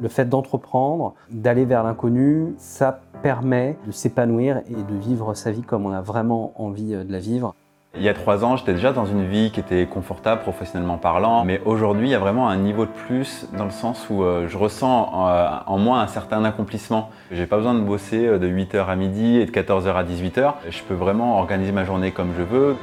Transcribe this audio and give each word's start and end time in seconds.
Le 0.00 0.08
fait 0.08 0.28
d'entreprendre, 0.28 1.14
d'aller 1.30 1.64
vers 1.64 1.84
l'inconnu, 1.84 2.54
ça 2.58 3.00
permet 3.22 3.76
de 3.86 3.92
s'épanouir 3.92 4.58
et 4.68 4.74
de 4.74 4.98
vivre 4.98 5.34
sa 5.34 5.50
vie 5.50 5.62
comme 5.62 5.86
on 5.86 5.92
a 5.92 6.00
vraiment 6.00 6.52
envie 6.56 6.92
de 6.92 7.12
la 7.12 7.18
vivre. 7.18 7.54
Il 7.96 8.02
y 8.02 8.08
a 8.08 8.14
trois 8.14 8.44
ans, 8.44 8.56
j'étais 8.56 8.72
déjà 8.72 8.92
dans 8.92 9.06
une 9.06 9.24
vie 9.24 9.52
qui 9.52 9.60
était 9.60 9.86
confortable 9.86 10.40
professionnellement 10.40 10.98
parlant, 10.98 11.44
mais 11.44 11.60
aujourd'hui, 11.64 12.08
il 12.08 12.10
y 12.10 12.14
a 12.16 12.18
vraiment 12.18 12.48
un 12.48 12.56
niveau 12.56 12.86
de 12.86 12.90
plus 13.06 13.46
dans 13.56 13.64
le 13.64 13.70
sens 13.70 14.08
où 14.10 14.24
euh, 14.24 14.48
je 14.48 14.58
ressens 14.58 15.28
euh, 15.28 15.48
en 15.66 15.78
moi 15.78 16.00
un 16.00 16.08
certain 16.08 16.44
accomplissement. 16.44 17.10
J'ai 17.30 17.46
pas 17.46 17.56
besoin 17.56 17.72
de 17.72 17.80
bosser 17.80 18.26
euh, 18.26 18.38
de 18.38 18.48
8h 18.48 18.84
à 18.86 18.96
midi 18.96 19.36
et 19.36 19.46
de 19.46 19.52
14h 19.52 19.94
à 19.94 20.02
18h. 20.02 20.54
Je 20.68 20.82
peux 20.82 20.94
vraiment 20.94 21.38
organiser 21.38 21.70
ma 21.70 21.84
journée 21.84 22.10
comme 22.10 22.32
je 22.36 22.42
veux. 22.42 22.74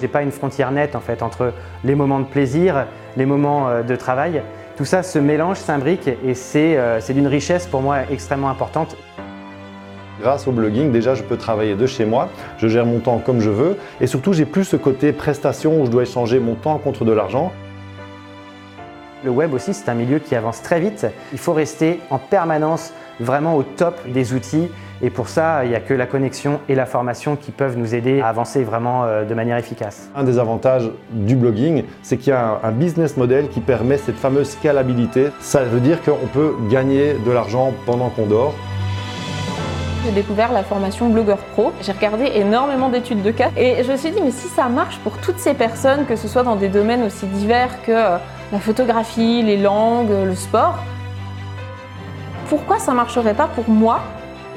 J'ai 0.00 0.08
pas 0.08 0.22
une 0.22 0.30
frontière 0.30 0.70
nette 0.70 0.94
en 0.94 1.00
fait 1.00 1.20
entre 1.24 1.52
les 1.82 1.96
moments 1.96 2.20
de 2.20 2.26
plaisir, 2.26 2.86
les 3.16 3.26
moments 3.26 3.82
de 3.82 3.96
travail. 3.96 4.40
Tout 4.78 4.84
ça 4.84 5.02
se 5.02 5.18
mélange, 5.18 5.56
s'imbrique 5.56 6.06
et 6.06 6.34
c'est 6.34 7.12
d'une 7.12 7.26
richesse 7.26 7.66
pour 7.66 7.82
moi 7.82 8.02
extrêmement 8.12 8.48
importante. 8.48 8.96
Grâce 10.20 10.46
au 10.46 10.52
blogging, 10.52 10.92
déjà, 10.92 11.16
je 11.16 11.24
peux 11.24 11.36
travailler 11.36 11.74
de 11.74 11.84
chez 11.84 12.04
moi, 12.04 12.28
je 12.58 12.68
gère 12.68 12.86
mon 12.86 13.00
temps 13.00 13.18
comme 13.18 13.40
je 13.40 13.50
veux 13.50 13.76
et 14.00 14.06
surtout, 14.06 14.32
j'ai 14.32 14.44
plus 14.44 14.62
ce 14.62 14.76
côté 14.76 15.12
prestation 15.12 15.80
où 15.80 15.86
je 15.86 15.90
dois 15.90 16.04
échanger 16.04 16.38
mon 16.38 16.54
temps 16.54 16.78
contre 16.78 17.04
de 17.04 17.10
l'argent. 17.10 17.50
Le 19.24 19.30
web 19.32 19.52
aussi, 19.52 19.74
c'est 19.74 19.88
un 19.88 19.94
milieu 19.94 20.20
qui 20.20 20.36
avance 20.36 20.62
très 20.62 20.78
vite. 20.78 21.08
Il 21.32 21.38
faut 21.38 21.54
rester 21.54 21.98
en 22.10 22.18
permanence 22.18 22.92
vraiment 23.20 23.56
au 23.56 23.62
top 23.62 23.96
des 24.08 24.32
outils 24.32 24.68
et 25.00 25.10
pour 25.10 25.28
ça, 25.28 25.64
il 25.64 25.70
n'y 25.70 25.76
a 25.76 25.80
que 25.80 25.94
la 25.94 26.06
connexion 26.06 26.58
et 26.68 26.74
la 26.74 26.84
formation 26.84 27.36
qui 27.36 27.52
peuvent 27.52 27.78
nous 27.78 27.94
aider 27.94 28.20
à 28.20 28.28
avancer 28.28 28.64
vraiment 28.64 29.04
euh, 29.04 29.24
de 29.24 29.32
manière 29.32 29.56
efficace. 29.56 30.10
Un 30.16 30.24
des 30.24 30.40
avantages 30.40 30.90
du 31.12 31.36
blogging, 31.36 31.84
c'est 32.02 32.16
qu'il 32.16 32.30
y 32.30 32.36
a 32.36 32.58
un 32.64 32.72
business 32.72 33.16
model 33.16 33.48
qui 33.48 33.60
permet 33.60 33.96
cette 33.96 34.16
fameuse 34.16 34.50
scalabilité. 34.50 35.28
Ça 35.38 35.62
veut 35.62 35.78
dire 35.78 36.02
qu'on 36.02 36.26
peut 36.26 36.54
gagner 36.68 37.14
de 37.24 37.30
l'argent 37.30 37.72
pendant 37.86 38.08
qu'on 38.08 38.26
dort. 38.26 38.54
J'ai 40.04 40.12
découvert 40.12 40.52
la 40.52 40.64
formation 40.64 41.08
Blogueur 41.10 41.38
Pro. 41.38 41.72
J'ai 41.80 41.92
regardé 41.92 42.32
énormément 42.34 42.88
d'études 42.88 43.22
de 43.22 43.30
cas 43.30 43.50
et 43.56 43.84
je 43.84 43.92
me 43.92 43.96
suis 43.96 44.10
dit, 44.10 44.20
mais 44.20 44.32
si 44.32 44.48
ça 44.48 44.68
marche 44.68 44.98
pour 44.98 45.18
toutes 45.18 45.38
ces 45.38 45.54
personnes, 45.54 46.06
que 46.06 46.16
ce 46.16 46.26
soit 46.26 46.42
dans 46.42 46.56
des 46.56 46.68
domaines 46.68 47.04
aussi 47.04 47.26
divers 47.26 47.82
que 47.82 47.92
euh, 47.92 48.16
la 48.50 48.58
photographie, 48.58 49.42
les 49.44 49.58
langues, 49.58 50.10
le 50.10 50.34
sport, 50.34 50.82
pourquoi 52.48 52.78
ça 52.78 52.94
marcherait 52.94 53.34
pas 53.34 53.46
pour 53.48 53.68
moi 53.68 54.00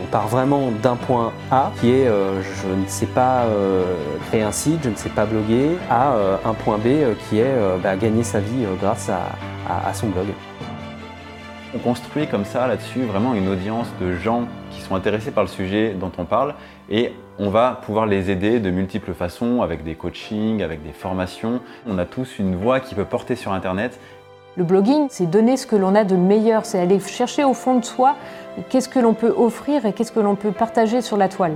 on 0.03 0.08
part 0.08 0.28
vraiment 0.28 0.72
d'un 0.72 0.95
point 0.95 1.31
A 1.52 1.72
qui 1.80 1.92
est 1.92 2.08
euh, 2.08 2.42
je 2.42 2.67
ne 2.67 2.88
sais 2.88 3.06
pas 3.06 3.44
euh, 3.44 3.84
créer 4.30 4.42
un 4.42 4.52
site, 4.52 4.80
je 4.84 4.89
ne 4.89 4.95
sais 4.95 5.09
pas 5.09 5.28
bloguer, 5.28 5.78
à 5.92 6.16
un 6.44 6.53
point 6.56 6.80
B 6.80 6.88
qui 7.30 7.38
est 7.38 7.53
bah, 7.84 7.95
gagner 7.97 8.23
sa 8.23 8.39
vie 8.39 8.66
grâce 8.81 9.12
à 9.12 9.94
son 9.94 10.08
blog. 10.08 10.25
On 11.73 11.80
construit 11.80 12.28
comme 12.28 12.44
ça 12.44 12.67
là-dessus 12.67 13.03
vraiment 13.03 13.34
une 13.34 13.47
audience 13.47 13.88
de 14.02 14.14
gens 14.14 14.47
qui 14.72 14.81
sont 14.81 14.94
intéressés 14.94 15.31
par 15.31 15.44
le 15.44 15.50
sujet 15.50 15.94
dont 15.94 16.12
on 16.17 16.25
parle 16.25 16.56
et 16.89 17.14
on 17.39 17.50
va 17.50 17.80
pouvoir 17.86 18.08
les 18.08 18.30
aider 18.30 18.59
de 18.59 18.69
multiples 18.69 19.14
façons 19.14 19.62
avec 19.62 19.81
des 19.86 19.95
coachings, 19.95 20.62
avec 20.62 20.84
des 20.84 20.92
formations. 20.92 21.62
On 21.88 21.97
a 21.97 22.03
tous 22.06 22.39
une 22.39 22.56
voix 22.56 22.81
qui 22.81 22.94
peut 22.94 23.06
porter 23.06 23.38
sur 23.38 23.53
Internet. 23.53 24.00
Le 24.57 24.66
blogging, 24.66 25.07
c'est 25.09 25.27
donner 25.27 25.55
ce 25.55 25.66
que 25.66 25.77
l'on 25.77 25.95
a 25.95 26.03
de 26.03 26.17
meilleur, 26.17 26.66
c'est 26.66 26.77
aller 26.77 26.99
chercher 26.99 27.45
au 27.45 27.53
fond 27.53 27.80
de 27.80 27.85
soi 27.85 28.16
qu'est-ce 28.69 28.89
que 28.89 28.99
l'on 28.99 29.13
peut 29.13 29.33
offrir 29.38 29.85
et 29.85 29.94
qu'est-ce 29.94 30.11
que 30.11 30.19
l'on 30.19 30.35
peut 30.35 30.52
partager 30.52 31.02
sur 31.02 31.16
la 31.16 31.30
toile. 31.30 31.55